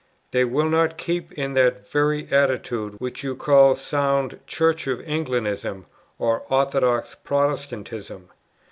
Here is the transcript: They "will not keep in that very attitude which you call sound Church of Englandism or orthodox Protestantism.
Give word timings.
They 0.31 0.43
"will 0.45 0.67
not 0.67 0.97
keep 0.97 1.31
in 1.33 1.53
that 1.53 1.87
very 1.87 2.27
attitude 2.31 2.95
which 2.97 3.23
you 3.23 3.35
call 3.35 3.75
sound 3.75 4.39
Church 4.47 4.87
of 4.87 4.97
Englandism 5.01 5.85
or 6.17 6.39
orthodox 6.49 7.13
Protestantism. 7.23 8.29